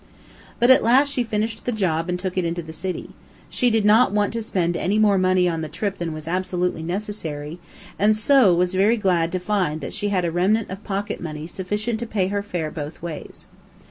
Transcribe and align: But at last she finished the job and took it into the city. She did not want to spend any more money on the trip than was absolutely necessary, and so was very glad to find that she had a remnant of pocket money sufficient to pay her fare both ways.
But 0.59 0.71
at 0.71 0.81
last 0.83 1.09
she 1.13 1.23
finished 1.23 1.63
the 1.65 1.71
job 1.71 2.09
and 2.09 2.17
took 2.17 2.35
it 2.35 2.43
into 2.43 2.63
the 2.63 2.73
city. 2.73 3.11
She 3.51 3.69
did 3.69 3.85
not 3.85 4.11
want 4.11 4.33
to 4.33 4.41
spend 4.41 4.75
any 4.75 4.97
more 4.97 5.19
money 5.19 5.47
on 5.47 5.61
the 5.61 5.69
trip 5.69 5.99
than 5.99 6.11
was 6.11 6.27
absolutely 6.27 6.81
necessary, 6.81 7.59
and 7.99 8.17
so 8.17 8.51
was 8.51 8.73
very 8.73 8.97
glad 8.97 9.31
to 9.31 9.37
find 9.39 9.79
that 9.81 9.93
she 9.93 10.09
had 10.09 10.25
a 10.25 10.31
remnant 10.31 10.71
of 10.71 10.83
pocket 10.83 11.21
money 11.21 11.45
sufficient 11.45 11.99
to 11.99 12.07
pay 12.07 12.29
her 12.29 12.41
fare 12.41 12.71
both 12.71 13.03
ways. 13.03 13.45